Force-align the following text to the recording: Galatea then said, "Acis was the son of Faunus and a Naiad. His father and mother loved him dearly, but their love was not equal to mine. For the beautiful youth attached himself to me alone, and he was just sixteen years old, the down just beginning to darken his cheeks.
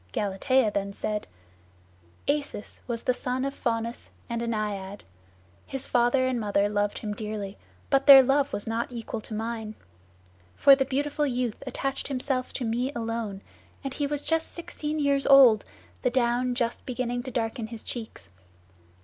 Galatea 0.13 0.71
then 0.71 0.93
said, 0.93 1.27
"Acis 2.27 2.79
was 2.87 3.03
the 3.03 3.13
son 3.13 3.45
of 3.45 3.53
Faunus 3.53 4.09
and 4.31 4.41
a 4.41 4.47
Naiad. 4.47 5.03
His 5.67 5.85
father 5.85 6.25
and 6.25 6.39
mother 6.39 6.67
loved 6.67 6.97
him 6.97 7.13
dearly, 7.13 7.55
but 7.91 8.07
their 8.07 8.23
love 8.23 8.51
was 8.51 8.65
not 8.65 8.91
equal 8.91 9.21
to 9.21 9.35
mine. 9.35 9.75
For 10.55 10.75
the 10.75 10.85
beautiful 10.85 11.27
youth 11.27 11.61
attached 11.67 12.07
himself 12.07 12.51
to 12.53 12.65
me 12.65 12.91
alone, 12.95 13.41
and 13.83 13.93
he 13.93 14.07
was 14.07 14.23
just 14.23 14.51
sixteen 14.51 14.97
years 14.97 15.27
old, 15.27 15.65
the 16.01 16.09
down 16.09 16.55
just 16.55 16.83
beginning 16.87 17.21
to 17.21 17.29
darken 17.29 17.67
his 17.67 17.83
cheeks. 17.83 18.29